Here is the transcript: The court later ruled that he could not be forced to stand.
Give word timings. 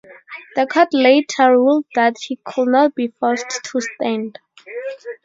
The 0.55 0.65
court 0.65 0.95
later 0.95 1.51
ruled 1.51 1.85
that 1.93 2.15
he 2.19 2.37
could 2.43 2.69
not 2.69 2.95
be 2.95 3.09
forced 3.19 3.63
to 3.65 3.79
stand. 3.81 4.39